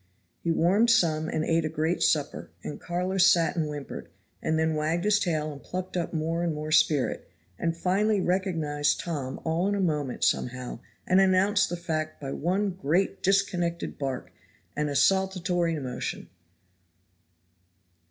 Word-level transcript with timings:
He 0.39 0.49
warmed 0.49 0.89
some 0.89 1.29
and 1.29 1.45
ate 1.45 1.63
a 1.63 1.69
great 1.69 2.01
supper, 2.01 2.49
and 2.63 2.81
Carlo 2.81 3.19
sat 3.19 3.55
and 3.55 3.67
whimpered, 3.69 4.09
and 4.41 4.57
then 4.57 4.73
wagged 4.73 5.03
his 5.03 5.19
tail 5.19 5.51
and 5.53 5.61
plucked 5.61 5.95
up 5.95 6.11
more 6.11 6.41
and 6.41 6.55
more 6.55 6.71
spirit, 6.71 7.29
and 7.59 7.77
finally 7.77 8.19
recognized 8.19 8.99
Tom 8.99 9.39
all 9.43 9.67
in 9.67 9.75
a 9.75 9.79
moment 9.79 10.23
somehow 10.23 10.79
and 11.05 11.21
announced 11.21 11.69
the 11.69 11.77
fact 11.77 12.19
by 12.19 12.31
one 12.31 12.71
great 12.71 13.21
disconnected 13.21 13.99
bark 13.99 14.31
and 14.75 14.89
a 14.89 14.95
saltatory 14.95 15.77
motion. 15.79 16.31